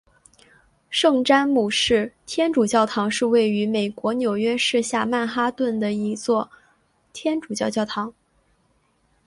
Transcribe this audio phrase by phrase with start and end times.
[0.89, 6.49] 圣詹姆士天主教堂是位于美国纽约市下曼哈顿的一座
[7.13, 8.11] 天主教教堂。